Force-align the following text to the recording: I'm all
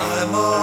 I'm 0.00 0.32
all 0.32 0.57